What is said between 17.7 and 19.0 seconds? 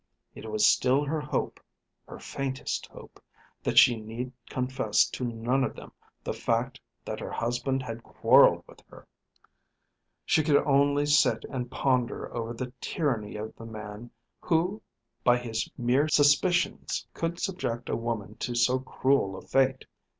a woman to so